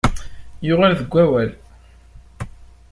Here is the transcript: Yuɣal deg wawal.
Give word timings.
Yuɣal 0.67 0.93
deg 0.99 1.11
wawal. 1.13 1.49